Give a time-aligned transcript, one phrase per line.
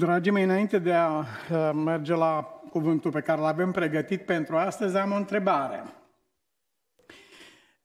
[0.00, 4.96] Dragii mei, înainte de a uh, merge la cuvântul pe care l-avem pregătit pentru astăzi,
[4.96, 5.82] am o întrebare.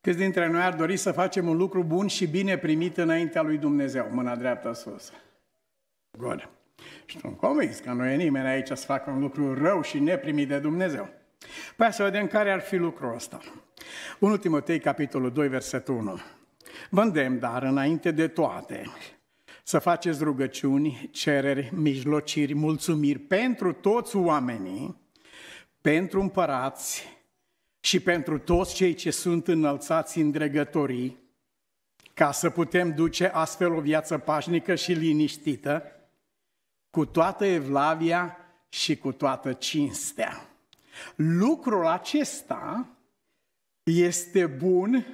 [0.01, 3.57] Câți dintre noi ar dori să facem un lucru bun și bine primit înaintea lui
[3.57, 4.07] Dumnezeu?
[4.11, 5.11] Mâna dreaptă sus.
[6.17, 6.49] Good.
[7.05, 10.47] Și sunt convins că nu e nimeni aici să facă un lucru rău și neprimit
[10.47, 11.09] de Dumnezeu.
[11.75, 13.39] Păi să vedem care ar fi lucrul ăsta.
[14.19, 16.19] 1 Timotei, capitolul 2, versetul 1.
[16.89, 18.83] Vă îndemn, dar înainte de toate,
[19.67, 24.95] să faceți rugăciuni, cereri, mijlociri, mulțumiri pentru toți oamenii,
[25.81, 27.17] pentru împărați
[27.79, 31.17] și pentru toți cei ce sunt înălțați în dregătorii,
[32.13, 35.83] ca să putem duce astfel o viață pașnică și liniștită,
[36.89, 38.37] cu toată evlavia
[38.69, 40.49] și cu toată cinstea.
[41.15, 42.89] Lucrul acesta
[43.83, 45.05] este bun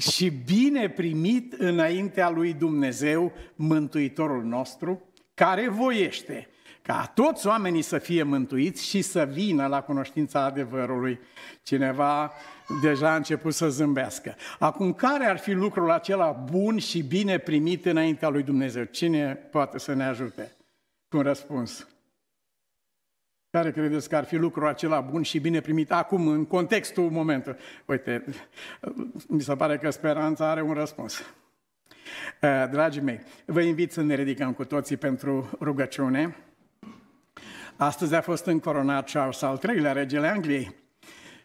[0.00, 5.02] și bine primit înaintea lui Dumnezeu, Mântuitorul nostru,
[5.34, 6.48] care voiește
[6.82, 11.20] ca toți oamenii să fie mântuiți și să vină la cunoștința adevărului.
[11.62, 12.32] Cineva
[12.82, 14.34] deja a început să zâmbească.
[14.58, 18.84] Acum, care ar fi lucrul acela bun și bine primit înaintea lui Dumnezeu?
[18.84, 20.56] Cine poate să ne ajute
[21.08, 21.86] cu un răspuns?
[23.50, 27.58] Care credeți că ar fi lucrul acela bun și bine primit acum, în contextul momentului?
[27.84, 28.24] Uite,
[29.28, 31.22] mi se pare că speranța are un răspuns.
[32.40, 36.36] Eh, dragii mei, vă invit să ne ridicăm cu toții pentru rugăciune.
[37.76, 40.74] Astăzi a fost încoronat Charles al III-lea, regele Angliei.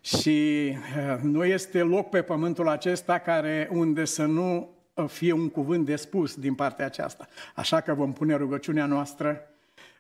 [0.02, 0.78] Și eh,
[1.22, 4.70] nu este loc pe pământul acesta care unde să nu
[5.08, 7.28] fie un cuvânt de spus din partea aceasta.
[7.56, 9.50] Așa că vom pune rugăciunea noastră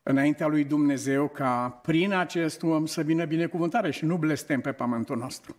[0.08, 5.18] înaintea lui Dumnezeu ca prin acest om să vină binecuvântare și nu blestem pe pământul
[5.18, 5.56] nostru.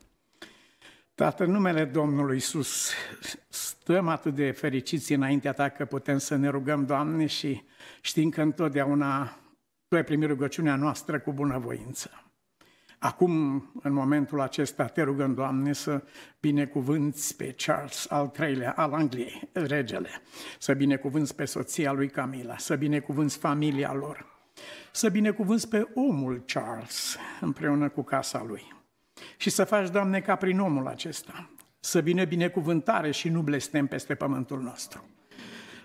[1.15, 2.91] Tată, în numele Domnului Isus,
[3.49, 7.63] stăm atât de fericiți înaintea Ta că putem să ne rugăm, Doamne, și
[8.01, 9.39] știm că întotdeauna
[9.89, 12.11] Tu ai primit rugăciunea noastră cu bunăvoință.
[12.99, 16.03] Acum, în momentul acesta, te rugăm, Doamne, să
[16.41, 20.11] binecuvânți pe Charles al III-lea al Angliei, regele,
[20.59, 24.36] să binecuvânți pe soția lui Camila, să binecuvânți familia lor,
[24.93, 28.75] să binecuvânți pe omul Charles împreună cu casa lui.
[29.37, 31.51] Și să faci, Doamne, ca prin omul acesta,
[31.81, 35.09] să vină binecuvântare și nu blestem peste pământul nostru.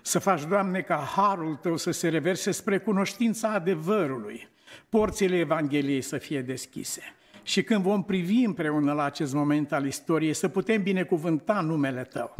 [0.02, 4.48] Să faci, Doamne, ca harul Tău să se reverse spre cunoștința adevărului,
[4.88, 7.02] porțile Evangheliei să fie deschise.
[7.42, 12.36] Și când vom privi împreună la acest moment al istoriei, să putem binecuvânta numele Tău.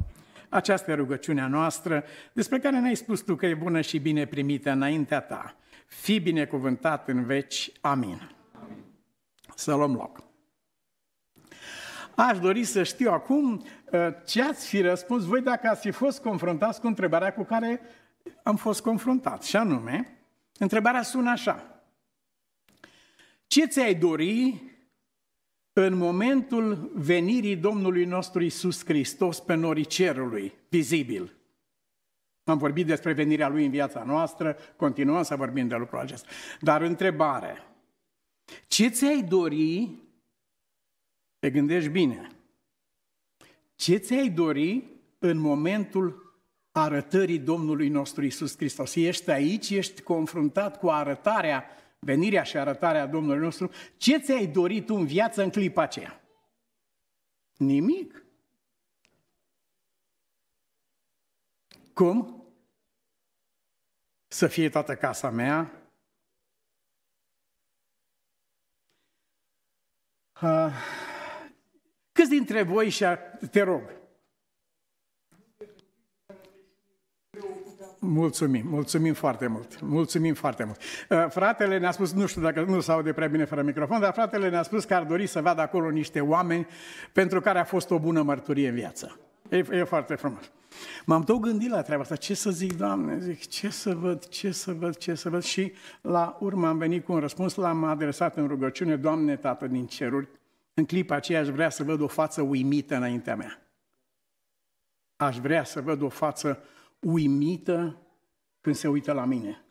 [0.49, 4.71] Aceasta e rugăciunea noastră, despre care ne-ai spus Tu că e bună și bine primită
[4.71, 5.57] înaintea Ta.
[6.01, 7.73] Fii binecuvântat în veci.
[7.81, 8.31] Amin.
[8.63, 8.85] Amin.
[9.55, 10.23] Să luăm loc.
[12.17, 13.53] Aș dori să știu acum
[13.93, 17.81] uh, ce ați fi răspuns voi dacă ați fi fost confruntați cu întrebarea cu care
[18.43, 19.43] am fost confruntat.
[19.43, 20.19] Și anume,
[20.59, 21.83] întrebarea sună așa.
[23.47, 24.63] Ce ți-ai dori
[25.73, 31.37] în momentul venirii Domnului nostru Isus Hristos pe norii cerului, vizibil?
[32.45, 36.29] Am vorbit despre venirea Lui în viața noastră, continuăm să vorbim de lucrul acesta.
[36.61, 37.67] Dar întrebare,
[38.67, 39.99] ce ți-ai dori,
[41.39, 42.29] te gândești bine,
[43.75, 44.85] ce ți-ai dori
[45.19, 46.37] în momentul
[46.73, 48.95] arătării Domnului nostru Isus Hristos?
[48.95, 51.65] Ești aici, ești confruntat cu arătarea,
[51.99, 56.21] venirea și arătarea Domnului nostru, ce ți-ai dorit tu în viață în clipa aceea?
[57.57, 58.25] Nimic.
[61.95, 62.47] Cum?
[64.29, 65.83] Să fie toată casa mea?
[70.43, 70.73] Uh,
[72.13, 73.05] câți dintre voi și
[73.51, 73.83] te rog?
[77.99, 80.81] Mulțumim, mulțumim foarte mult, mulțumim foarte mult.
[81.09, 84.13] Uh, fratele ne-a spus, nu știu dacă nu s aude prea bine fără microfon, dar
[84.13, 86.67] fratele ne-a spus că ar dori să vadă acolo niște oameni
[87.13, 89.21] pentru care a fost o bună mărturie în viață.
[89.53, 90.51] E, e foarte frumos.
[91.07, 94.51] M-am tot gândit la treaba asta, ce să zic, Doamne, zic, ce să văd, ce
[94.51, 98.37] să văd, ce să văd și la urmă am venit cu un răspuns, l-am adresat
[98.37, 100.29] în rugăciune, Doamne, Tată din ceruri,
[100.75, 103.67] în clipa aceea aș vrea să văd o față uimită înaintea mea.
[105.17, 106.63] Aș vrea să văd o față
[106.99, 107.97] uimită
[108.61, 109.65] când se uită la mine.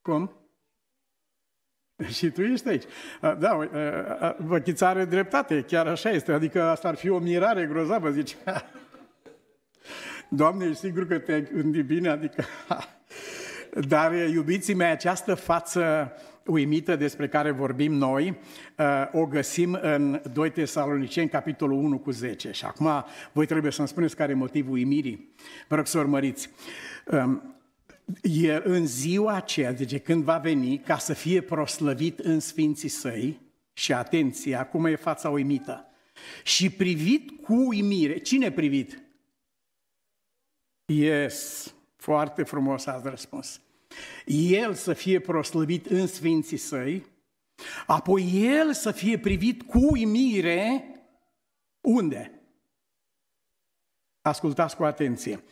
[0.00, 0.37] Cum?
[2.16, 2.84] Și tu ești aici.
[3.20, 3.68] Da,
[4.38, 6.32] văchița are dreptate, chiar așa este.
[6.32, 8.36] Adică asta ar fi o mirare grozavă, zice.
[10.28, 12.08] Doamne, ești sigur că te gândi bine?
[12.08, 12.44] Adică...
[13.88, 16.12] Dar, iubiții mei, această față
[16.46, 18.38] uimită despre care vorbim noi,
[18.76, 22.52] uh, o găsim în 2 Tesaloniceni, capitolul 1 cu 10.
[22.52, 25.34] Și acum voi trebuie să-mi spuneți care e motivul uimirii.
[25.68, 26.50] Vă rog să urmăriți.
[28.08, 32.88] Um, e în ziua aceea, deci când va veni, ca să fie proslăvit în sfinții
[32.88, 33.40] săi,
[33.72, 35.86] și atenție, acum e fața uimită,
[36.42, 38.18] și privit cu uimire.
[38.18, 39.02] Cine privit?
[40.84, 43.60] Yes, foarte frumos ați răspuns.
[44.26, 47.06] El să fie proslăvit în sfinții săi,
[47.86, 50.84] apoi el să fie privit cu uimire
[51.80, 52.32] unde?
[54.20, 55.42] Ascultați cu atenție.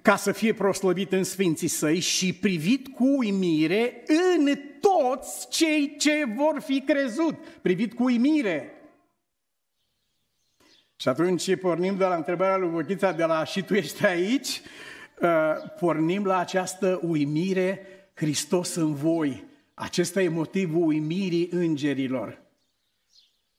[0.00, 5.96] Uh, ca să fie proslăvit în sfinții săi și privit cu uimire în toți cei
[5.98, 7.34] ce vor fi crezut.
[7.62, 8.74] Privit cu uimire.
[10.96, 14.60] Și atunci pornim de la întrebarea lui Vochița de la și tu ești aici,
[15.20, 15.28] uh,
[15.78, 19.44] pornim la această uimire, Hristos în voi.
[19.74, 22.42] Acesta e motivul uimirii îngerilor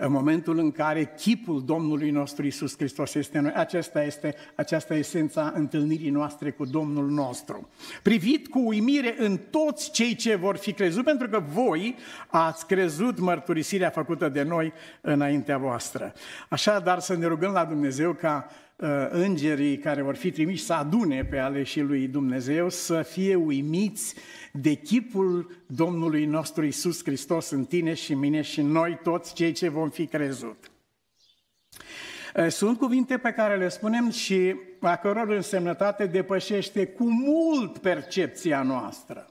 [0.02, 3.54] în momentul în care chipul Domnului nostru Isus Hristos este în noi.
[3.56, 7.70] Aceasta este aceasta esența întâlnirii noastre cu Domnul nostru.
[8.04, 11.96] Privit cu uimire în toți cei ce vor fi crezut, pentru că voi
[12.28, 16.14] ați crezut mărturisirea făcută de noi înaintea voastră.
[16.50, 18.71] Așadar să ne rugăm la Dumnezeu ca uh,
[19.10, 24.16] îngerii care vor fi trimiși să adune pe aleșii lui Dumnezeu, să fie uimiți
[24.52, 29.34] de chipul Domnului nostru Isus Hristos în tine și în mine și în noi toți
[29.34, 30.72] cei ce vom fi crezut.
[32.34, 38.64] Eh, sunt cuvinte pe care le spunem și a căror însemnătate depășește cu mult percepția
[38.64, 39.30] noastră.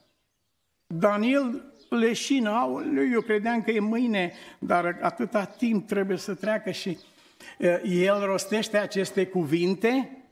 [0.87, 2.83] Daniel leșină,
[3.13, 6.97] eu credeam că e mâine, dar atâta timp trebuie să treacă și eh,
[7.85, 10.25] el rostește aceste cuvinte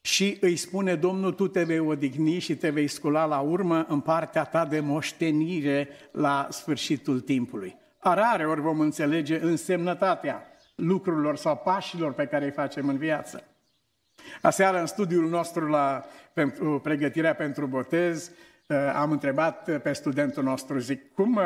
[0.00, 4.00] și îi spune Domnul, tu te vei odihni și te vei scula la urmă în
[4.00, 7.76] partea ta de moștenire la sfârșitul timpului.
[7.98, 13.44] Arare ori vom înțelege însemnătatea lucrurilor sau pașilor pe care îi facem în viață.
[14.42, 18.34] Aseară, în studiul nostru la pentru pregătirea pentru botez, uh,
[18.94, 21.44] am întrebat pe studentul nostru, zic, cum, uh,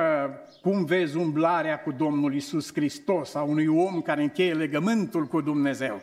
[0.60, 6.02] cum vezi umblarea cu Domnul Isus Hristos a unui om care încheie legământul cu Dumnezeu?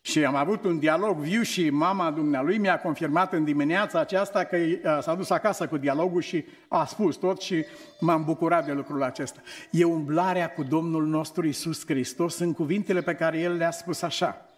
[0.00, 4.56] Și am avut un dialog viu și mama dumnealui mi-a confirmat în dimineața aceasta că
[5.00, 7.64] s-a dus acasă cu dialogul și a spus tot și
[8.00, 9.40] m-am bucurat de lucrul acesta.
[9.70, 14.48] E umblarea cu Domnul nostru Isus Hristos în cuvintele pe care El le-a spus așa.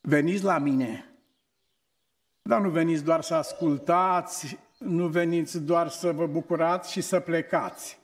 [0.00, 1.11] Veniți la mine,
[2.42, 7.98] dar nu veniți doar să ascultați, nu veniți doar să vă bucurați și să plecați.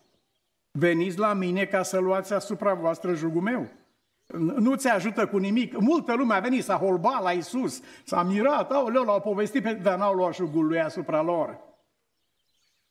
[0.70, 3.68] Veniți la mine ca să luați asupra voastră jugul meu
[4.36, 5.78] nu ți ajută cu nimic.
[5.78, 10.14] Multă lume a venit, s-a holbat la Isus, s-a mirat, aoleu, l-au povestit, dar n-au
[10.14, 11.58] luat jugul lui asupra lor.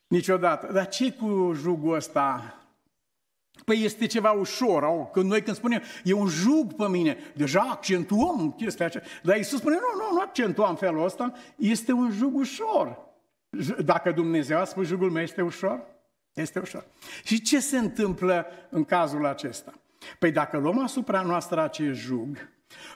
[0.08, 0.72] Niciodată.
[0.74, 2.56] Dar ce cu jugul ăsta?
[3.66, 4.84] Păi este ceva ușor.
[4.84, 9.04] Au, când noi când spunem, e un jug pe mine, deja accentuăm chestia aceea.
[9.24, 13.06] Dar Iisus spune, nu, nu, nu accentuăm felul ăsta, este un jug ușor.
[13.86, 15.80] Dacă Dumnezeu a spus jugul meu este ușor,
[16.34, 16.86] este ușor.
[17.24, 19.74] Și ce se întâmplă în cazul acesta?
[20.20, 22.50] Păi dacă luăm asupra noastră acest jug,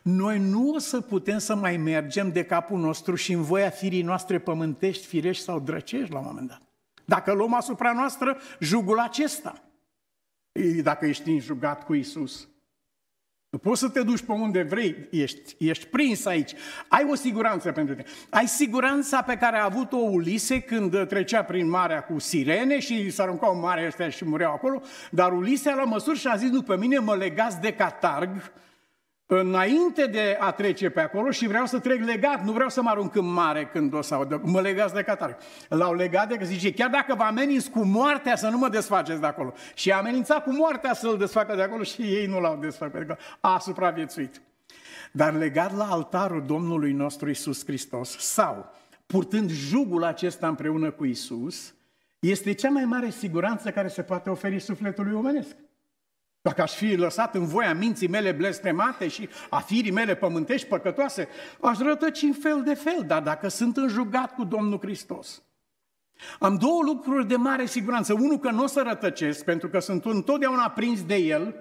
[0.04, 4.02] noi nu o să putem să mai mergem de capul nostru și în voia firii
[4.02, 6.62] noastre pământești, firești sau drăcești la un moment dat.
[7.06, 9.62] Dacă luăm asupra noastră jugul acesta,
[10.84, 12.50] dacă ești înjugat cu Isus.
[13.50, 16.54] Nu poți să te duci pe unde vrei, ești, ești prins aici.
[16.88, 18.08] Ai o siguranță pentru tine.
[18.30, 23.24] Ai siguranța pe care a avut-o Ulise când trecea prin marea cu sirene și s-a
[23.24, 26.50] aruncat în marea ăștia și mureau acolo, dar Ulise a luat măsuri și a zis,
[26.50, 28.52] nu, pe mine mă legați de catarg,
[29.40, 32.90] înainte de a trece pe acolo și vreau să trec legat, nu vreau să mă
[32.90, 35.38] arunc în mare când o să aud, mă legați de catar.
[35.70, 39.20] L-au legat de că zice, chiar dacă vă ameninți cu moartea să nu mă desfaceți
[39.20, 39.54] de acolo.
[39.74, 43.00] Și a amenințat cu moartea să-l desfacă de acolo și ei nu l-au desfăcut de
[43.00, 43.18] acolo.
[43.40, 44.42] A supraviețuit.
[45.12, 48.72] Dar legat la altarul Domnului nostru Isus Hristos sau
[49.06, 51.74] purtând jugul acesta împreună cu Isus,
[52.20, 55.56] este cea mai mare siguranță care se poate oferi sufletului omenesc.
[56.42, 61.28] Dacă aș fi lăsat în voia minții mele blestemate și a firii mele pământești păcătoase,
[61.62, 65.44] aș rătăci în fel de fel, dar dacă sunt înjugat cu Domnul Hristos,
[66.40, 68.14] am două lucruri de mare siguranță.
[68.14, 71.56] Unul, că nu o să rătăcesc, pentru că sunt întotdeauna prins de El,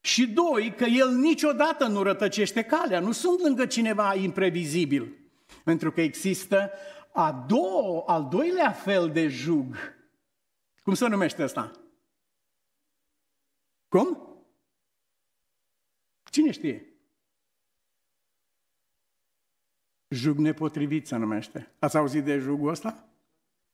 [0.00, 5.18] și doi, că El niciodată nu rătăcește calea, nu sunt lângă cineva imprevizibil.
[5.64, 6.70] Pentru că există
[7.12, 9.76] a doua, al doilea fel de jug.
[10.82, 11.70] Cum se numește asta?
[13.94, 14.38] Cum?
[16.30, 16.86] Cine știe?
[20.08, 21.70] Jug nepotrivit se numește.
[21.78, 23.08] Ați auzit de jugul ăsta?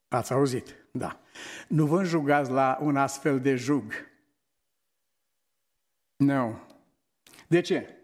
[0.08, 0.76] Ați auzit?
[0.92, 1.20] Da.
[1.68, 3.92] Nu vă înjugați la un astfel de jug.
[6.16, 6.60] Nu.
[7.48, 7.96] De ce?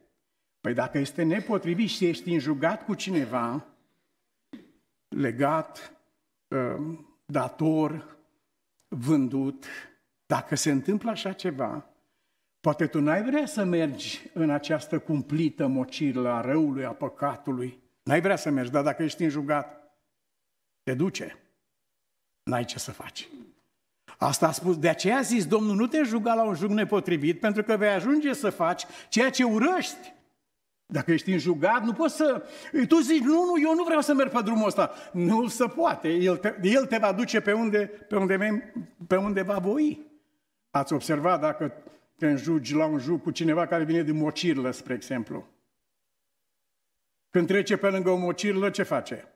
[0.60, 3.66] Păi dacă este nepotrivit și ești înjugat cu cineva,
[5.08, 5.96] legat,
[6.50, 6.78] ă,
[7.26, 8.18] dator,
[8.88, 9.66] vândut,
[10.26, 11.90] dacă se întâmplă așa ceva,
[12.66, 17.82] poate tu n-ai vrea să mergi în această cumplită mociră a răului, a păcatului.
[18.02, 19.94] N-ai vrea să mergi, dar dacă ești înjugat,
[20.82, 21.38] te duce.
[22.42, 23.28] N-ai ce să faci.
[24.18, 27.40] Asta a spus, de aceea a zis Domnul, nu te juga la un jug nepotrivit,
[27.40, 30.12] pentru că vei ajunge să faci ceea ce urăști.
[30.86, 32.46] Dacă ești înjugat, nu poți să...
[32.88, 34.92] Tu zici, nu, nu, eu nu vreau să merg pe drumul ăsta.
[35.12, 36.08] Nu se poate.
[36.08, 38.72] El te, el te va duce pe unde, pe, unde,
[39.06, 40.00] pe unde va voi.
[40.70, 41.72] Ați observat dacă
[42.16, 45.46] te înjugi la un jug cu cineva care vine din mocirlă, spre exemplu.
[47.30, 49.28] Când trece pe lângă o mocirlă, ce face?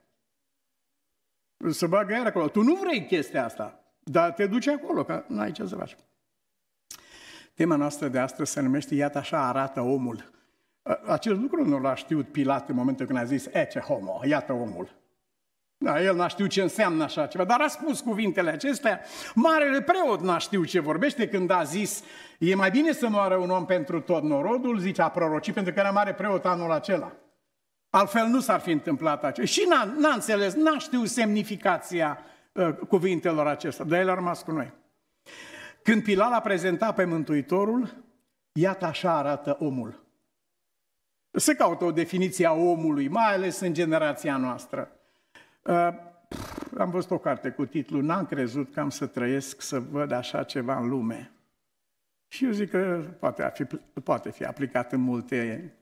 [1.71, 2.49] Să bagă iar acolo.
[2.49, 5.97] Tu nu vrei chestia asta, dar te duci acolo, că nu ai ce să faci.
[7.55, 10.31] Tema noastră de astăzi se numește Iată așa arată omul.
[11.07, 15.00] Acest lucru nu l-a știut Pilat în momentul când a zis Ece homo, iată omul.
[15.83, 19.01] Da, el n-a știut ce înseamnă așa ceva, dar a spus cuvintele acestea.
[19.35, 22.03] Marele preot n-a știut ce vorbește când a zis
[22.39, 25.81] e mai bine să moară un om pentru tot norodul, zice, a prorocit pentru că
[25.81, 27.13] era mare preot anul acela.
[27.91, 29.53] Altfel nu s-ar fi întâmplat acest.
[29.53, 32.19] Și n-a, n-a înțeles, n-a știut semnificația
[32.53, 34.73] uh, cuvintelor acestea, dar el a rămas cu noi.
[35.83, 38.05] Când Pilat a prezentat pe Mântuitorul,
[38.53, 40.05] iată așa arată omul.
[41.31, 44.95] Se caută o definiție a omului, mai ales în generația noastră.
[45.71, 45.93] Uh,
[46.79, 50.43] am văzut o carte cu titlul N-am crezut că am să trăiesc să văd așa
[50.43, 51.33] ceva în lume.
[52.29, 53.65] Și eu zic că poate fi,
[54.03, 55.73] poate fi aplicat în multe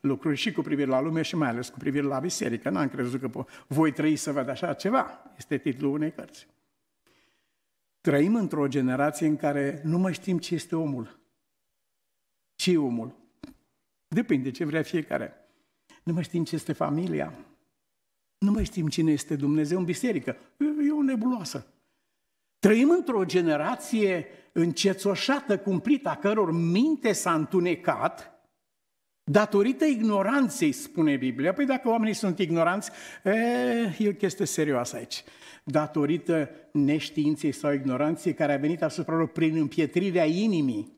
[0.00, 2.70] lucruri și cu privire la lume și mai ales cu privire la biserică.
[2.70, 5.32] N-am crezut că voi trăi să văd așa ceva.
[5.36, 6.46] Este titlul unei cărți.
[8.00, 11.18] Trăim într-o generație în care nu mai știm ce este omul.
[12.54, 13.16] Ce e omul?
[14.08, 15.34] Depinde ce vrea fiecare.
[16.02, 17.32] Nu mai știm ce este familia.
[18.44, 20.36] Nu mai știm cine este Dumnezeu în biserică.
[20.88, 21.66] E o nebuloasă.
[22.58, 28.32] Trăim într-o generație încețoșată, cumplită, a căror minte s-a întunecat
[29.30, 31.52] datorită ignoranței, spune Biblia.
[31.52, 32.90] Păi dacă oamenii sunt ignoranți,
[33.24, 33.30] e,
[33.98, 35.24] e o chestie serioasă aici.
[35.64, 40.92] Datorită neștiinței sau ignoranței care a venit asupra lor prin împietrirea inimii,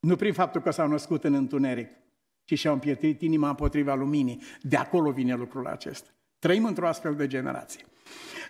[0.00, 1.88] nu prin faptul că s-au născut în întuneric
[2.48, 4.42] ci și-au împietrit inima împotriva luminii.
[4.62, 6.10] De acolo vine lucrul acesta.
[6.38, 7.84] Trăim într-o astfel de generație.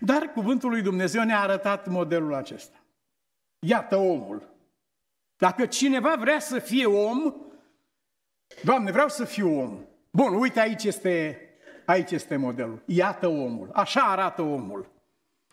[0.01, 2.77] Dar cuvântul lui Dumnezeu ne-a arătat modelul acesta.
[3.59, 4.43] Iată omul.
[5.37, 7.35] Dacă cineva vrea să fie om,
[8.63, 9.79] Doamne, vreau să fiu om.
[10.11, 11.41] Bun, uite, aici este,
[11.85, 12.83] aici este modelul.
[12.85, 13.71] Iată omul.
[13.73, 14.91] Așa arată omul.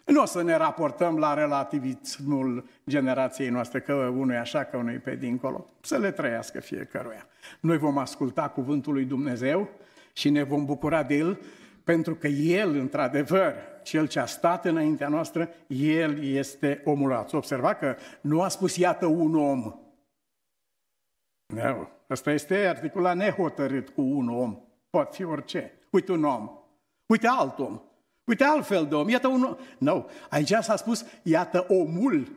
[0.06, 4.94] Nu o să ne raportăm la relativismul generației noastre, că unul e așa, că unul
[4.94, 5.66] e pe dincolo.
[5.82, 7.28] Să le trăiască fiecăruia.
[7.60, 9.70] Noi vom asculta cuvântul lui Dumnezeu
[10.14, 11.40] și ne vom bucura de el,
[11.86, 17.14] pentru că el, într-adevăr, cel ce a stat înaintea noastră, el este omul.
[17.14, 19.80] Ați observat că nu a spus, iată, un om.
[21.46, 24.60] Nu, ăsta este articulat nehotărât cu un om.
[24.90, 25.72] Poate fi orice.
[25.90, 26.50] Uite un om.
[27.06, 27.82] Uite alt om.
[28.24, 29.60] Uite altfel de om, iată unul...
[29.78, 30.06] Nu, no.
[30.30, 32.28] aici s-a spus, iată omul.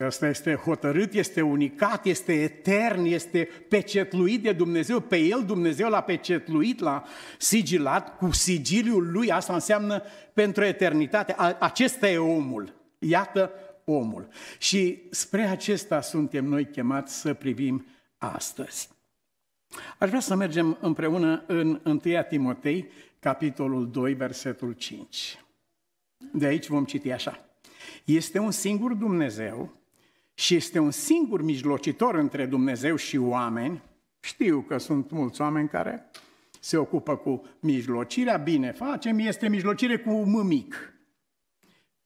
[0.00, 5.00] Ăsta este hotărât, este unicat, este etern, este pecetluit de Dumnezeu.
[5.00, 7.04] Pe el Dumnezeu l-a pecetluit, l-a
[7.38, 9.32] sigilat cu sigiliul lui.
[9.32, 10.02] Asta înseamnă
[10.32, 11.34] pentru eternitate.
[11.58, 12.74] Acesta e omul.
[12.98, 13.50] Iată
[13.84, 14.28] omul.
[14.58, 17.86] Și spre acesta suntem noi chemați să privim
[18.18, 18.88] astăzi.
[19.98, 22.88] Aș vrea să mergem împreună în 1 Timotei,
[23.18, 25.44] capitolul 2, versetul 5.
[26.32, 27.44] De aici vom citi așa.
[28.04, 29.79] Este un singur Dumnezeu
[30.40, 33.82] și este un singur mijlocitor între Dumnezeu și oameni.
[34.20, 36.10] Știu că sunt mulți oameni care
[36.60, 40.94] se ocupă cu mijlocirea, bine facem, este mijlocire cu M mic.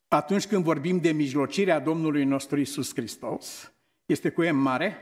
[0.09, 3.73] Atunci când vorbim de mijlocirea Domnului nostru Isus Hristos,
[4.07, 4.97] este cu M mare,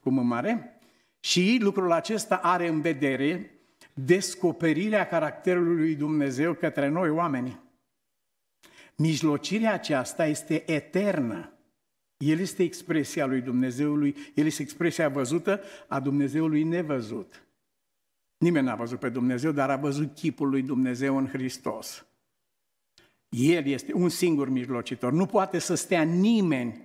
[0.00, 0.80] cu M mare,
[1.20, 3.58] și lucrul acesta are în vedere
[3.94, 7.60] descoperirea caracterului lui Dumnezeu către noi oameni.
[8.96, 11.53] Mijlocirea aceasta este eternă.
[12.16, 17.46] El este expresia lui Dumnezeului, el este expresia văzută a Dumnezeului nevăzut.
[18.38, 22.06] Nimeni n-a văzut pe Dumnezeu, dar a văzut chipul lui Dumnezeu în Hristos.
[23.28, 25.12] El este un singur mijlocitor.
[25.12, 26.82] Nu poate să stea nimeni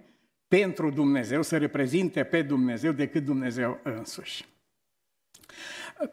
[0.47, 4.45] pentru Dumnezeu, să reprezinte pe Dumnezeu decât Dumnezeu însuși.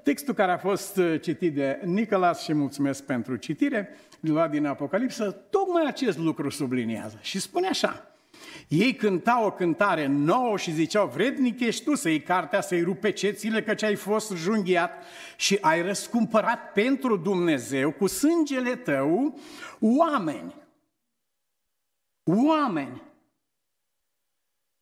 [0.03, 3.89] Textul care a fost uh, citit de Nicolas și mulțumesc pentru citire,
[4.21, 8.16] luat din Apocalipsă, tocmai acest lucru subliniază și spune așa.
[8.69, 13.11] Ei cântau o cântare nouă și ziceau, vrednic ești tu să iei cartea, să-i rupe
[13.11, 15.05] cețile, căci ai fost junghiat
[15.37, 19.41] și ai răscumpărat pentru Dumnezeu cu sângele tău
[19.81, 20.55] oameni.
[22.25, 23.03] Oameni.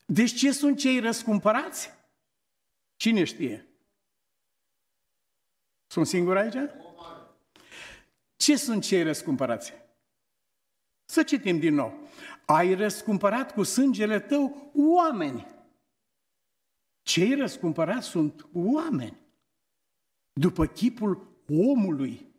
[0.07, 1.91] Deci ce sunt cei răscumpărați?
[2.97, 3.67] Cine știe?
[5.87, 6.71] Sunt singur aici?
[8.37, 9.73] Ce sunt cei răscumpărați?
[11.05, 12.09] Să citim din nou.
[12.47, 15.47] Ai răscumpărat cu sângele tău oameni.
[17.03, 19.17] Cei răscumpărați sunt oameni.
[20.33, 22.35] După chipul omului,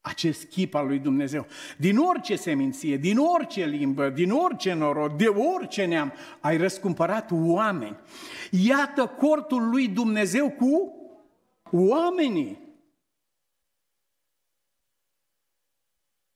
[0.00, 1.46] acest chip al lui Dumnezeu.
[1.78, 7.96] Din orice seminție, din orice limbă, din orice norod, de orice neam, ai răscumpărat oameni.
[8.50, 10.94] Iată cortul lui Dumnezeu cu
[11.70, 12.64] oamenii.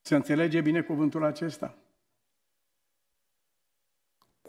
[0.01, 1.80] Se înțelege bine cuvântul acesta?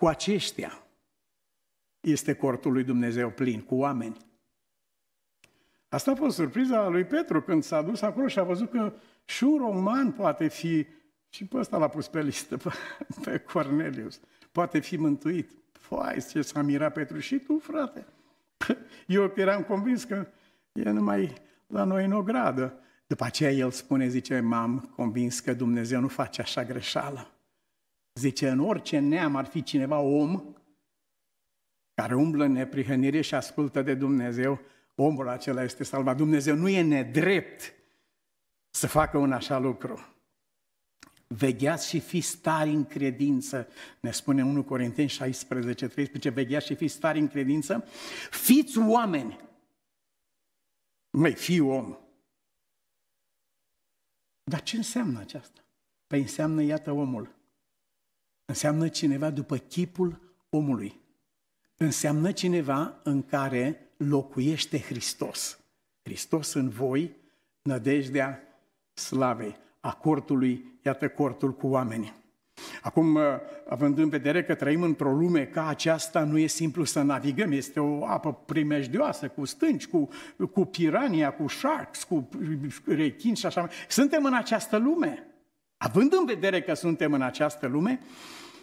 [0.02, 0.84] Cu aceștia
[2.00, 4.18] este cortul lui Dumnezeu plin, cu oameni.
[5.90, 8.94] Asta a fost surpriza lui Petru când s-a dus acolo și a văzut că
[9.26, 10.88] și un roman poate fi,
[11.30, 12.70] și pe ăsta l-a pus pe listă, pe,
[13.24, 14.20] pe Cornelius,
[14.52, 15.52] poate fi mântuit.
[15.72, 18.06] Fai, ce s-a mirat Petru și tu, frate.
[19.08, 20.28] Eu eram convins că
[20.72, 21.34] e numai
[21.68, 22.80] la noi în ogradă.
[23.08, 27.32] După aceea el spune, zice, m-am convins că Dumnezeu nu face așa greșeală.
[28.14, 30.54] Zice, în orice neam ar fi cineva om
[31.94, 34.60] care umblă în neprihănire și ascultă de Dumnezeu,
[34.96, 36.18] omul acela este salvat.
[36.18, 37.74] Dumnezeu nu e nedrept
[38.70, 40.06] să facă un așa lucru.
[41.28, 43.68] Vegheați și fiți stari în credință,
[44.00, 47.88] ne spune 1 Corinteni 16, 13, vegheați și fiți stari în credință,
[48.32, 49.40] fiți oameni.
[51.10, 51.98] Măi, fii om.
[54.44, 55.62] Dar ce înseamnă aceasta?
[56.08, 57.36] Păi înseamnă, iată, omul.
[58.52, 61.00] Înseamnă cineva după chipul omului.
[61.78, 65.60] Înseamnă cineva în care locuiește Hristos.
[66.04, 67.16] Hristos în voi,
[67.62, 68.40] nădejdea
[68.94, 72.14] slavei, a cortului, iată cortul cu oameni.
[72.82, 73.22] Acum, uh,
[73.70, 77.80] având în vedere că trăim într-o lume ca aceasta, nu e simplu să navigăm, este
[77.80, 80.10] o apă primejdioasă, cu stânci, cu,
[80.52, 82.30] cu pirania, cu sharks, cu
[82.86, 83.70] rechini și așa.
[83.88, 85.26] Suntem în această lume.
[85.78, 88.00] Având în vedere că suntem în această lume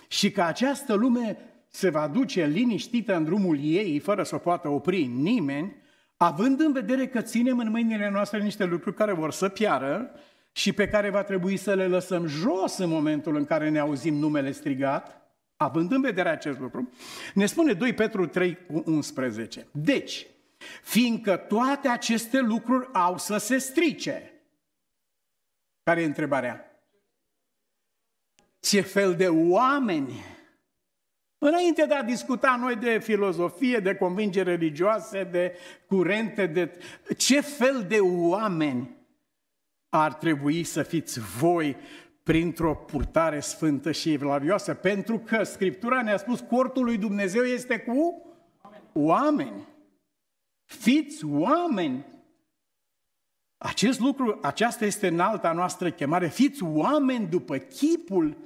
[0.08, 4.68] și că această lume se va duce liniștită în drumul ei, fără să o poată
[4.68, 5.76] opri nimeni,
[6.16, 10.10] având în vedere că ținem în mâinile noastre niște lucruri care vor să piară
[10.52, 14.14] și pe care va trebui să le lăsăm jos în momentul în care ne auzim
[14.14, 15.18] numele strigat,
[15.56, 16.90] având în vedere acest lucru,
[17.34, 19.66] ne spune 2 Petru 3 11.
[19.70, 20.26] Deci,
[20.82, 24.32] fiindcă toate aceste lucruri au să se strice.
[25.82, 26.67] Care e întrebarea?
[28.68, 30.24] Ce fel de oameni
[31.38, 36.78] Înainte de a discuta noi de filozofie, de convingeri religioase, de curente, de
[37.16, 38.96] ce fel de oameni
[39.88, 41.76] ar trebui să fiți voi
[42.22, 48.22] printr-o purtare sfântă și evlavioasă, pentru că Scriptura ne-a spus cortul lui Dumnezeu este cu
[48.92, 49.68] oameni.
[50.64, 52.06] Fiți oameni.
[53.56, 56.28] Acest lucru, aceasta este înalta noastră chemare.
[56.28, 58.36] Fiți oameni după chipul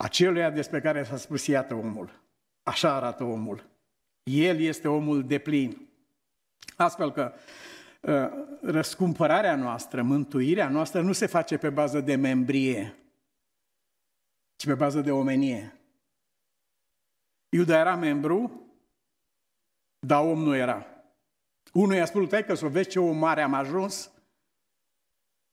[0.00, 2.22] aceluia despre care s-a spus, iată omul.
[2.62, 3.68] Așa arată omul.
[4.22, 5.88] El este omul de plin.
[6.76, 7.32] Astfel că
[8.04, 8.30] ă,
[8.62, 12.96] răscumpărarea noastră, mântuirea noastră nu se face pe bază de membrie,
[14.56, 15.78] ci pe bază de omenie.
[17.48, 18.62] Iuda era membru,
[19.98, 20.86] dar om nu era.
[21.72, 24.10] Unul i-a spus, că să vezi ce o mare am ajuns.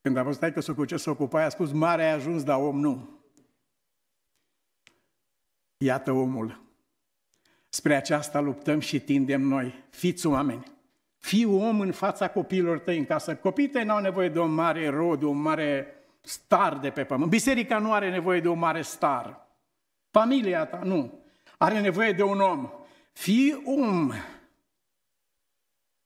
[0.02, 2.58] Când a văzut că să cu ce se ocupa, i-a spus, mare ai ajuns, dar
[2.60, 3.15] om nu.
[5.78, 6.64] Iată omul.
[7.70, 9.84] Spre aceasta luptăm și tindem noi.
[9.90, 10.74] Fiți oameni.
[11.18, 13.36] Fii om în fața copiilor tăi în casă.
[13.36, 15.88] Copiii tăi n-au nevoie de un mare rod, de un mare
[16.22, 17.30] star de pe pământ.
[17.30, 19.48] Biserica nu are nevoie de un mare star.
[20.12, 21.20] Familia ta, nu.
[21.58, 22.70] Are nevoie de un om.
[23.14, 24.12] Fii om.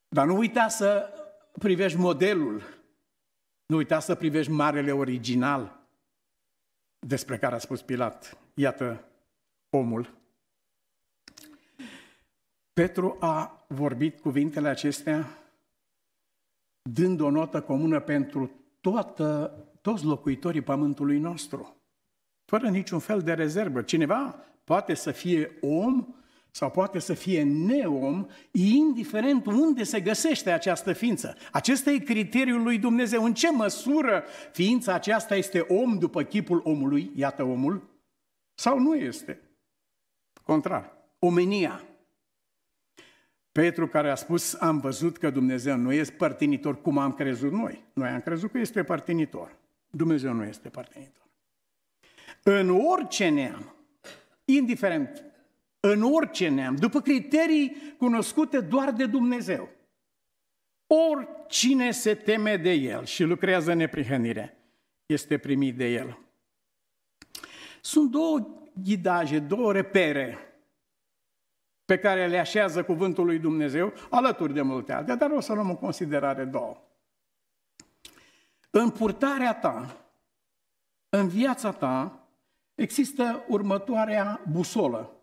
[0.08, 1.14] Dar nu uita să
[1.60, 2.64] privești modelul.
[3.66, 5.80] Nu uita să privești marele original
[7.00, 8.38] despre care a spus Pilat.
[8.54, 9.09] Iată
[9.70, 10.18] omul.
[12.74, 15.28] Petru a vorbit cuvintele acestea
[16.82, 18.52] dând o notă comună pentru
[18.82, 21.76] toată, toți locuitorii pământului nostru,
[22.46, 23.82] fără niciun fel de rezervă.
[23.82, 26.08] Cineva poate să fie om
[26.52, 31.38] sau poate să fie neom, indiferent unde se găsește această ființă.
[31.52, 33.24] Acesta e criteriul lui Dumnezeu.
[33.24, 37.90] În ce măsură ființa aceasta este om după chipul omului, iată omul,
[38.54, 39.42] sau nu este?
[40.50, 41.84] Contrar, omenia.
[43.52, 47.84] Petru care a spus, am văzut că Dumnezeu nu este părtinitor cum am crezut noi.
[47.94, 49.58] Noi am crezut că este părtinitor.
[49.90, 51.26] Dumnezeu nu este părtinitor.
[52.44, 53.76] În orice neam,
[54.46, 55.24] indiferent,
[55.80, 59.70] în orice neam, după criterii cunoscute doar de Dumnezeu,
[60.88, 64.58] oricine se teme de El și lucrează neprihănire,
[65.06, 66.20] este primit de El.
[67.82, 70.38] Sunt două ghidaje, două repere
[71.86, 75.70] pe care le așează cuvântul lui Dumnezeu, alături de multe alte, dar o să luăm
[75.70, 76.78] în considerare două.
[78.70, 79.98] În purtarea ta,
[81.10, 82.28] în viața ta,
[82.76, 85.14] există următoarea busolă.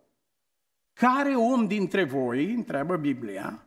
[0.93, 3.66] Care om dintre voi, întreabă Biblia,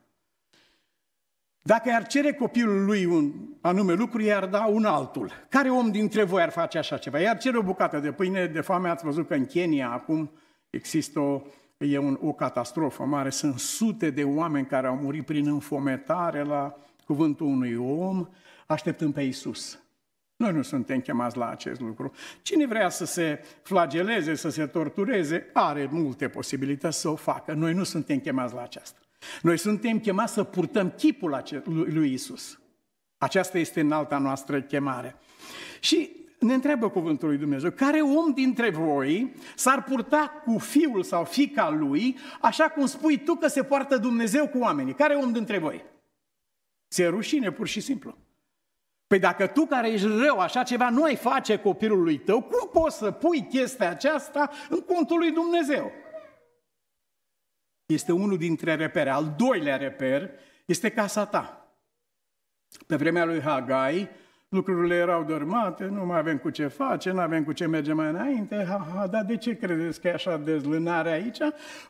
[1.62, 5.32] dacă ar cere copilul lui un anume lucru, i-ar da un altul.
[5.50, 7.19] Care om dintre voi ar face așa ceva?
[7.19, 10.32] I-ar cere o bucată de pâine de foame, ați văzut că în Kenya acum
[10.69, 11.41] există o,
[11.78, 16.76] e un, o catastrofă mare, sunt sute de oameni care au murit prin înfometare la
[17.06, 18.28] cuvântul unui om,
[18.67, 19.80] așteptând pe Isus.
[20.36, 22.12] Noi nu suntem chemați la acest lucru.
[22.41, 27.54] Cine vrea să se flageleze, să se tortureze, are multe posibilități să o facă.
[27.54, 29.00] Noi nu suntem chemați la aceasta.
[29.41, 32.60] Noi suntem chemați să purtăm chipul lui Isus.
[33.17, 35.15] Aceasta este înalta noastră chemare.
[35.79, 41.23] Și ne întreabă cuvântul lui Dumnezeu, care om dintre voi s-ar purta cu fiul sau
[41.23, 44.93] fica lui, așa cum spui tu că se poartă Dumnezeu cu oamenii?
[44.93, 45.84] Care om dintre voi?
[46.89, 48.17] Ți-e rușine, pur și simplu.
[49.08, 52.97] Păi dacă tu care ești rău, așa ceva nu ai face copilului tău, cum poți
[52.97, 55.91] să pui chestia aceasta în contul lui Dumnezeu?
[57.89, 59.10] Este unul dintre repere.
[59.10, 60.30] Al doilea reper
[60.65, 61.73] este casa ta.
[62.88, 64.10] Pe vremea lui Hagai,
[64.49, 68.10] lucrurile erau dărmate, nu mai avem cu ce face, nu avem cu ce merge mai
[68.10, 68.65] înainte.
[68.67, 71.38] Ha, ha, dar de ce credeți că e așa dezlânare aici?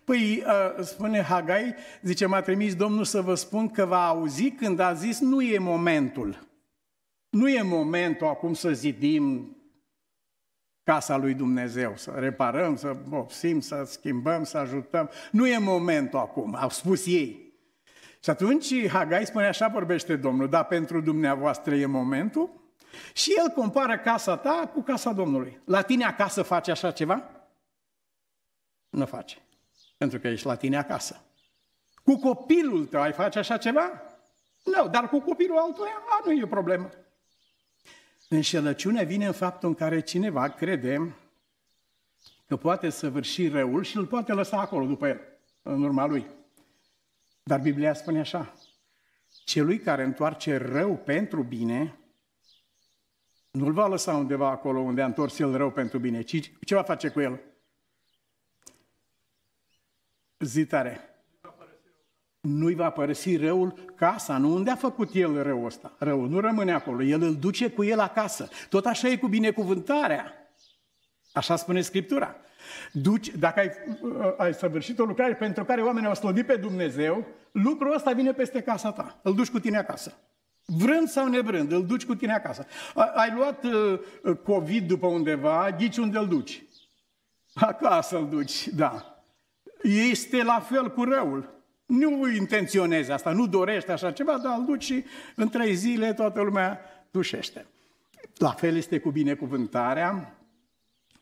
[0.03, 4.79] Păi, uh, spune Hagai, zice, m-a trimis Domnul să vă spun că va auzi când
[4.79, 6.47] a zis, nu e momentul.
[7.29, 9.55] Nu e momentul acum să zidim
[10.89, 15.09] casa lui Dumnezeu, să reparăm, să vopsim, să schimbăm, să ajutăm.
[15.31, 17.53] Nu e momentul acum, au spus ei.
[18.23, 22.49] Și atunci Hagai spune, așa vorbește Domnul, dar pentru dumneavoastră e momentul?
[23.13, 25.61] Și el compară casa ta cu casa Domnului.
[25.65, 27.29] La tine acasă face așa ceva?
[28.89, 29.37] Nu face.
[29.97, 31.21] Pentru că ești la tine acasă.
[32.03, 34.01] Cu copilul tău ai face așa ceva?
[34.63, 36.89] Nu, dar cu copilul altuia, a, nu e o problemă.
[38.31, 41.15] Înșelăciunea vine în faptul în care cineva crede
[42.47, 45.19] că poate săvârși răul și îl poate lăsa acolo după el,
[45.61, 46.25] în urma lui.
[47.43, 48.53] Dar Biblia spune așa,
[49.45, 51.99] celui care întoarce rău pentru bine,
[53.51, 56.83] nu-l va lăsa undeva acolo unde a întors el rău pentru bine, ci ce va
[56.83, 57.41] face cu el?
[60.39, 61.08] Zitare
[62.41, 65.93] nu-i va părăsi răul casa, nu unde a făcut el răul ăsta.
[65.97, 68.49] Răul nu rămâne acolo, el îl duce cu el acasă.
[68.69, 70.33] Tot așa e cu binecuvântarea.
[71.33, 72.35] Așa spune Scriptura.
[72.91, 73.71] Duci, dacă ai,
[74.01, 78.33] uh, ai săvârșit o lucrare pentru care oamenii au slăbit pe Dumnezeu, lucrul ăsta vine
[78.33, 79.19] peste casa ta.
[79.21, 80.13] Îl duci cu tine acasă.
[80.65, 82.65] Vrând sau nevrând, îl duci cu tine acasă.
[83.15, 83.99] Ai luat uh,
[84.43, 86.63] COVID după undeva, ghici unde îl duci.
[87.53, 89.23] Acasă îl duci, da.
[89.83, 91.58] Este la fel cu răul.
[91.89, 95.03] Nu intenționezi asta, nu dorești așa ceva, dar îl duci și
[95.35, 96.79] în trei zile toată lumea
[97.11, 97.65] dușește.
[98.37, 100.37] La fel este cu binecuvântarea,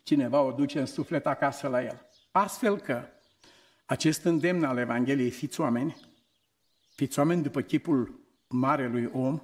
[0.03, 2.09] cineva o duce în suflet acasă la el.
[2.31, 3.03] Astfel că
[3.85, 5.95] acest îndemn al Evangheliei, fiți oameni,
[6.95, 9.41] fiți oameni după chipul marelui om,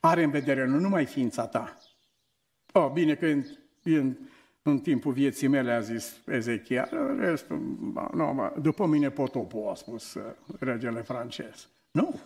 [0.00, 1.78] are în vedere nu numai ființa ta.
[2.72, 3.44] Oh, bine că în,
[3.82, 4.16] în
[4.62, 7.58] în timpul vieții mele, a zis Ezechia, restul,
[8.14, 10.22] nu, după mine potopul, a spus uh,
[10.58, 11.68] regele francez.
[11.90, 12.20] Nu.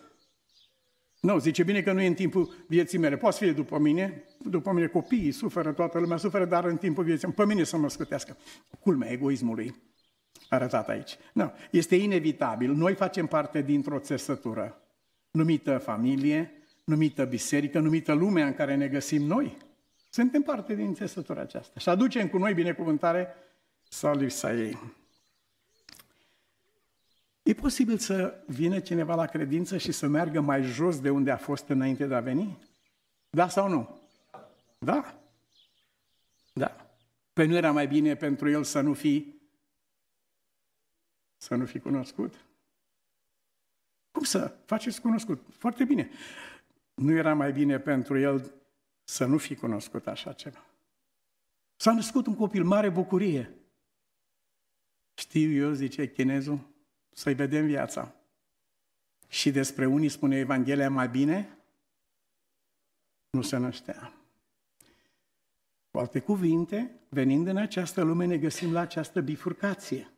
[1.20, 3.16] Nu, zice bine că nu e în timpul vieții mele.
[3.16, 7.28] Poate fi după mine, după mine copiii suferă, toată lumea suferă, dar în timpul vieții
[7.28, 8.36] pe mine să mă scutească.
[8.80, 9.74] Culmea egoismului
[10.48, 11.16] arătat aici.
[11.32, 12.72] Nu, este inevitabil.
[12.72, 14.80] Noi facem parte dintr-o țesătură
[15.30, 16.52] numită familie,
[16.84, 19.56] numită biserică, numită lumea în care ne găsim noi.
[20.16, 23.34] Suntem parte din țesătura aceasta și aducem cu noi binecuvântare
[23.88, 24.78] sau lipsa ei.
[27.42, 31.36] E posibil să vină cineva la credință și să meargă mai jos de unde a
[31.36, 32.58] fost înainte de a veni?
[33.30, 33.98] Da sau nu?
[34.78, 35.18] Da.
[36.52, 36.86] Da.
[37.32, 39.34] Păi nu era mai bine pentru el să nu fi
[41.36, 42.34] să nu fi cunoscut.
[44.10, 45.42] Cum să faceți cunoscut?
[45.50, 46.10] Foarte bine.
[46.94, 48.54] Nu era mai bine pentru el
[49.08, 50.64] să nu fi cunoscut așa ceva.
[51.76, 53.54] S-a născut un copil, mare bucurie.
[55.14, 56.60] Știu eu, zice chinezul,
[57.12, 58.14] să-i vedem viața.
[59.28, 61.58] Și despre unii spune Evanghelia mai bine,
[63.30, 64.12] nu se năștea.
[65.90, 70.10] Cu alte cuvinte, venind în această lume, ne găsim la această bifurcație.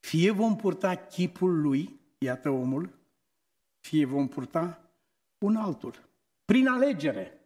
[0.00, 2.98] Fie vom purta chipul lui, iată omul,
[3.80, 4.90] fie vom purta
[5.38, 6.08] un altul.
[6.44, 7.41] Prin alegere,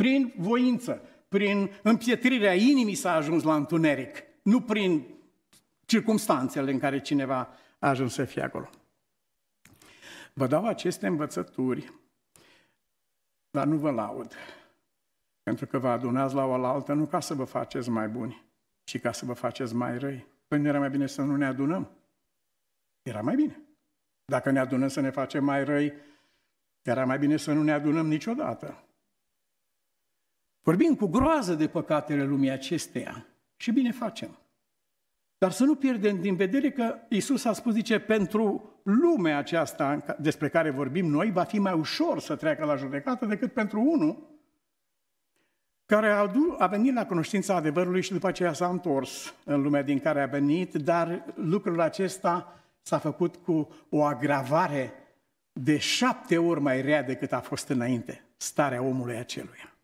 [0.00, 5.06] prin voință, prin împietrirea inimii s-a ajuns la întuneric, nu prin
[5.84, 8.70] circumstanțele în care cineva a ajuns să fie acolo.
[10.32, 11.92] Vă dau aceste învățături,
[13.50, 14.34] dar nu vă laud,
[15.42, 18.44] pentru că vă adunați la o altă nu ca să vă faceți mai buni,
[18.84, 20.26] ci ca să vă faceți mai răi.
[20.48, 21.90] Păi nu era mai bine să nu ne adunăm?
[23.02, 23.60] Era mai bine.
[24.24, 25.92] Dacă ne adunăm să ne facem mai răi,
[26.82, 28.84] era mai bine să nu ne adunăm niciodată.
[30.62, 34.38] Vorbim cu groază de păcatele lumii acesteia și bine facem.
[35.38, 40.48] Dar să nu pierdem din vedere că Isus a spus, zice, pentru lumea aceasta despre
[40.48, 44.28] care vorbim noi, va fi mai ușor să treacă la judecată decât pentru unul
[45.86, 46.10] care
[46.58, 50.26] a venit la cunoștința adevărului și după aceea s-a întors în lumea din care a
[50.26, 54.92] venit, dar lucrul acesta s-a făcut cu o agravare
[55.52, 59.74] de șapte ori mai rea decât a fost înainte, starea omului aceluia.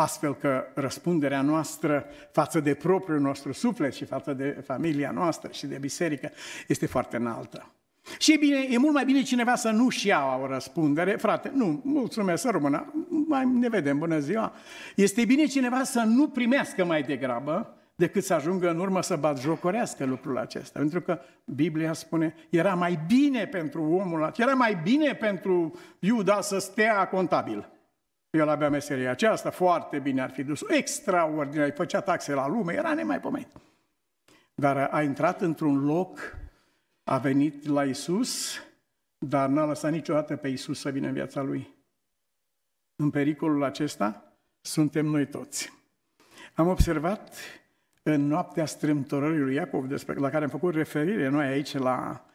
[0.00, 5.66] Astfel că răspunderea noastră față de propriul nostru suflet și față de familia noastră și
[5.66, 6.30] de biserică
[6.66, 7.72] este foarte înaltă.
[8.18, 11.16] Și e, bine, e mult mai bine cineva să nu-și ia o răspundere.
[11.16, 12.92] Frate, nu, mulțumesc, să rămână,
[13.26, 14.52] mai ne vedem, bună ziua.
[14.96, 20.04] Este bine cineva să nu primească mai degrabă decât să ajungă în urmă să batjocorească
[20.04, 20.78] lucrul acesta.
[20.78, 26.40] Pentru că Biblia spune, era mai bine pentru omul acela, era mai bine pentru Iuda
[26.40, 27.68] să stea contabil.
[28.30, 32.94] El avea meseria aceasta, foarte bine ar fi dus, extraordinar, făcea taxe la lume, era
[32.94, 33.48] nemaipomenit.
[34.54, 36.36] Dar a intrat într-un loc,
[37.04, 38.62] a venit la Isus,
[39.18, 41.76] dar n-a lăsat niciodată pe Isus să vină în viața lui.
[42.96, 45.72] În pericolul acesta suntem noi toți.
[46.54, 47.34] Am observat
[48.02, 52.28] în noaptea strâmtorării lui Iacov, despre, la care am făcut referire noi aici la, uh,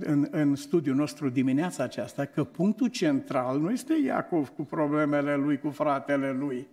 [0.00, 5.58] în, în studiul nostru dimineața aceasta, că punctul central nu este Iacov cu problemele lui,
[5.58, 6.68] cu fratele lui.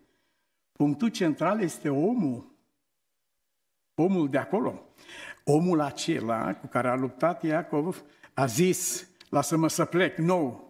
[0.71, 2.51] Punctul central este omul.
[3.95, 4.93] Omul de acolo.
[5.43, 10.67] Omul acela cu care a luptat Iacov a zis, lasă-mă să plec, nu,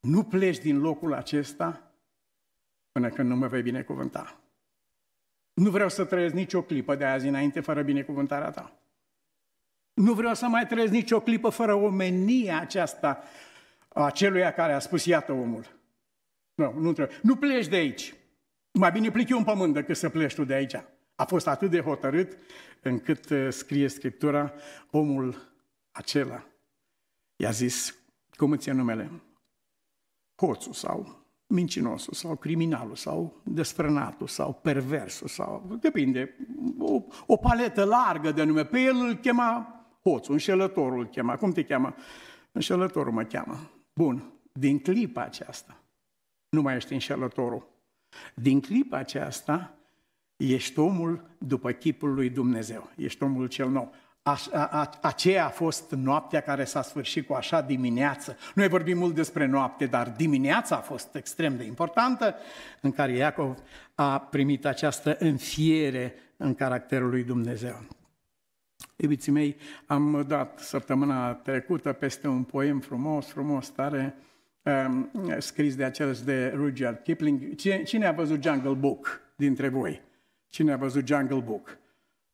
[0.00, 1.92] nu pleci din locul acesta
[2.92, 4.40] până când nu mă vei binecuvânta.
[5.52, 8.80] Nu vreau să trăiesc nicio clipă de azi înainte fără binecuvântarea ta.
[9.96, 13.22] Nu vreau să mai trăiesc nicio clipă fără omenia aceasta
[13.88, 15.66] a celuia care a spus, iată omul.
[16.54, 17.18] Nu, nu trebuie.
[17.22, 18.14] Nu pleci de aici.
[18.72, 20.74] Mai bine plic eu în pământ decât să pleci tu de aici.
[21.14, 22.36] A fost atât de hotărât
[22.82, 24.52] încât uh, scrie Scriptura,
[24.90, 25.52] omul
[25.90, 26.46] acela
[27.36, 27.98] i-a zis,
[28.30, 29.10] cum îți e numele?
[30.36, 36.36] Hoțul sau mincinosul sau criminalul sau desfrânatul sau perversul sau, depinde,
[36.78, 38.64] o, o paletă largă de nume.
[38.64, 39.75] Pe el îl chema
[40.10, 41.36] hoțul, înșelătorul îl chema.
[41.36, 41.94] Cum te cheamă?
[42.52, 43.70] Înșelătorul mă cheamă.
[43.94, 45.82] Bun, din clipa aceasta,
[46.48, 47.68] nu mai ești înșelătorul.
[48.34, 49.74] Din clipa aceasta,
[50.36, 52.90] ești omul după chipul lui Dumnezeu.
[52.96, 53.94] Ești omul cel nou.
[54.22, 58.36] A, a, aceea a fost noaptea care s-a sfârșit cu așa dimineață.
[58.54, 62.34] Noi vorbim mult despre noapte, dar dimineața a fost extrem de importantă,
[62.80, 63.58] în care Iacov
[63.94, 67.95] a primit această înfiere în caracterul lui Dumnezeu.
[68.96, 69.56] Iubiții mei,
[69.86, 74.14] am dat săptămâna trecută peste un poem frumos, frumos, tare,
[74.62, 77.54] um, scris de acel de Rudyard Kipling.
[77.54, 80.02] Cine, cine a văzut Jungle Book dintre voi?
[80.48, 81.78] Cine a văzut Jungle Book?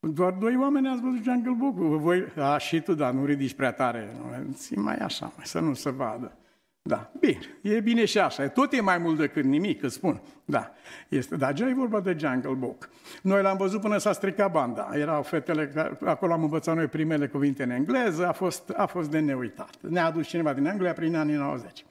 [0.01, 1.77] Doar doi oameni ați văzut Jungle Book.
[1.77, 4.17] Voi, a, și tu, da, nu ridici prea tare.
[4.53, 6.37] Ții mai așa, mai să nu se vadă.
[6.85, 8.49] Da, bine, e bine și așa.
[8.49, 10.23] Tot e mai mult decât nimic, îți spun.
[10.45, 10.73] Da,
[11.09, 11.37] este.
[11.37, 12.91] Dar ce e vorba de Jungle Book.
[13.23, 14.91] Noi l-am văzut până s-a stricat banda.
[14.93, 19.19] Erau fetele, acolo am învățat noi primele cuvinte în engleză, a fost, a fost de
[19.19, 19.81] neuitat.
[19.81, 21.85] Ne-a adus cineva din Anglia prin anii 90.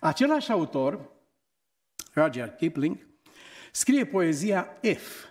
[0.00, 1.00] Același autor,
[2.12, 3.06] Roger Kipling,
[3.72, 5.24] scrie poezia F.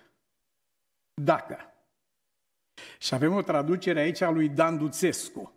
[1.13, 1.57] Dacă.
[2.97, 5.53] Și avem o traducere aici a lui Dan Duțescu.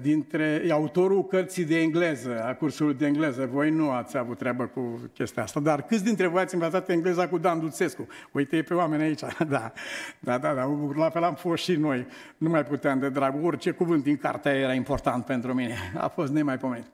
[0.00, 3.46] Dintre autorul cărții de engleză, a cursului de engleză.
[3.46, 7.28] Voi nu ați avut treabă cu chestia asta, dar câți dintre voi ați învățat engleza
[7.28, 8.06] cu Dan Duțescu?
[8.32, 9.72] Uite pe oameni aici, da,
[10.20, 10.64] da, da, da,
[10.96, 12.06] la fel am fost și noi.
[12.36, 15.76] Nu mai puteam de drag, orice cuvânt din cartea era important pentru mine.
[15.96, 16.86] A fost nemaipomenit.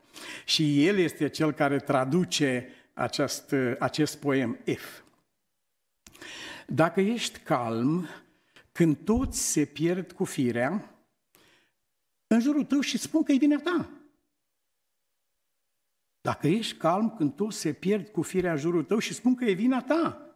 [0.44, 5.00] Și el este cel care traduce acest, acest poem F.
[6.66, 8.08] Dacă ești calm,
[8.72, 10.97] când toți se pierd cu firea,
[12.28, 13.90] în jurul tău și spun că e vina ta.
[16.20, 19.44] Dacă ești calm când toți se pierd cu firea în jurul tău și spun că
[19.44, 20.34] e vina ta,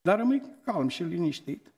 [0.00, 1.72] dar rămâi calm și liniștit.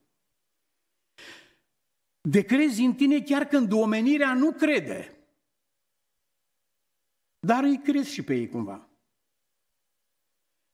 [2.21, 5.19] De crezi în tine chiar când omenirea nu crede.
[7.39, 8.89] Dar îi crezi și pe ei cumva.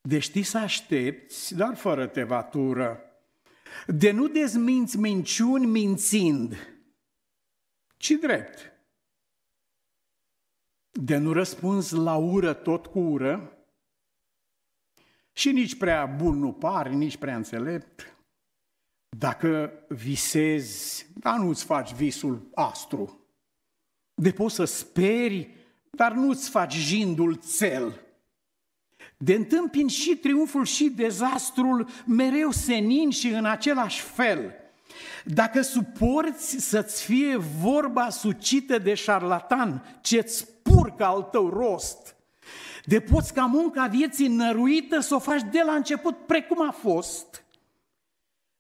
[0.01, 3.05] De știi să aștepți, dar fără tevatură.
[3.87, 6.57] De nu dezminți minciuni mințind,
[8.01, 8.73] ci drept.
[10.91, 13.61] De nu răspunzi la ură tot cu ură,
[15.33, 18.17] și nici prea bun nu pari, nici prea înțelept.
[19.09, 23.27] Dacă visezi, dar nu-ți faci visul astru.
[24.15, 25.55] De poți să speri,
[25.91, 28.01] dar nu-ți faci jindul cel.
[29.17, 34.60] De întâmpini și triumful și dezastrul mereu senin și în același fel.
[35.25, 42.15] Dacă suporți să-ți fie vorba sucită de șarlatan, ce-ți purcă al tău rost,
[42.85, 47.45] de poți ca munca vieții năruită să o faci de la început precum a fost,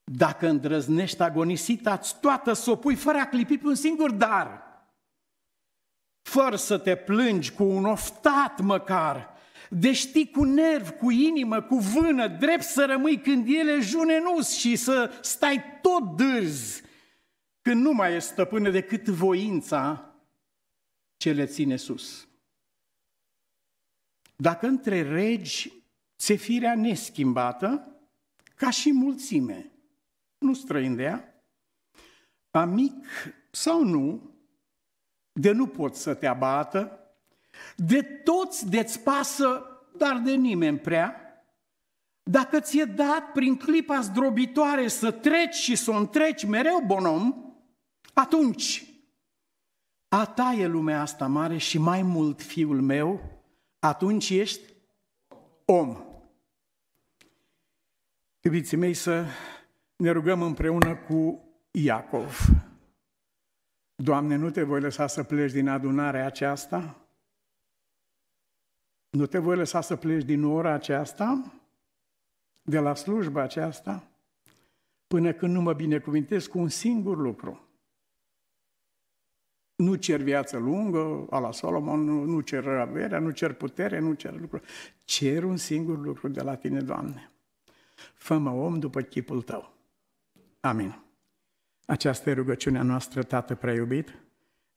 [0.04, 4.62] dacă îndrăznești agonisita toată să o pui fără a clipi pe un singur dar,
[6.22, 9.38] fără să te plângi cu un oftat măcar,
[9.72, 14.76] de știi cu nerv, cu inimă, cu vână, drept să rămâi când ele junenus și
[14.76, 16.80] să stai tot dârz,
[17.62, 20.14] când nu mai e stăpână decât voința
[21.16, 22.28] ce le ține sus.
[24.36, 25.72] Dacă între regi
[26.18, 28.00] ți firea neschimbată,
[28.54, 29.72] ca și mulțime,
[30.38, 31.44] nu străin de ea,
[32.50, 33.06] amic
[33.50, 34.30] sau nu,
[35.32, 36.99] de nu pot să te abată,
[37.76, 39.64] de toți de-ți pasă,
[39.96, 41.14] dar de nimeni prea.
[42.22, 47.52] Dacă ți-e dat prin clipa zdrobitoare să treci și să o întreci mereu, bonom,
[48.12, 48.84] atunci
[50.08, 53.20] a ta e lumea asta mare și mai mult, fiul meu,
[53.78, 54.60] atunci ești
[55.64, 55.96] om.
[58.40, 59.24] Iubiții mei, să
[59.96, 62.38] ne rugăm împreună cu Iacov.
[63.94, 66.96] Doamne, nu te voi lăsa să pleci din adunarea aceasta,
[69.10, 71.52] nu te voi lăsa să pleci din ora aceasta,
[72.62, 74.08] de la slujba aceasta,
[75.06, 77.68] până când nu mă binecuvintez cu un singur lucru.
[79.76, 84.12] Nu cer viață lungă, a la Solomon, nu, nu cer averea, nu cer putere, nu
[84.12, 84.60] cer lucru.
[85.04, 87.32] Cer un singur lucru de la tine, Doamne.
[88.14, 89.72] Fă-mă om după chipul Tău.
[90.60, 91.02] Amin.
[91.86, 94.18] Aceasta e rugăciunea noastră, Tată prea iubit.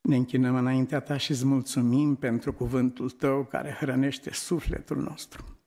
[0.04, 5.58] Ne închinăm înaintea Ta și îți mulțumim pentru cuvântul Tău care hrănește sufletul nostru.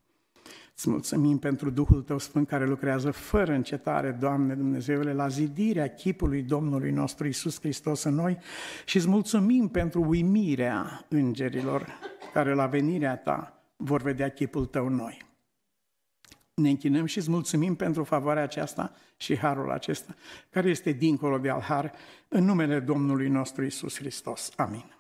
[0.75, 6.43] Îți mulțumim pentru Duhul Tău Sfânt care lucrează fără încetare, Doamne Dumnezeule, la zidirea chipului
[6.43, 8.39] Domnului nostru Isus Hristos în noi
[8.85, 11.87] și îți mulțumim pentru uimirea îngerilor
[12.33, 15.26] care la venirea Ta vor vedea chipul Tău în noi.
[16.63, 20.15] Ne închinăm și îți mulțumim pentru favoarea aceasta și harul acesta,
[20.51, 21.93] care este dincolo de al har,
[22.29, 24.53] în numele Domnului nostru Isus Hristos.
[24.57, 24.96] Amin.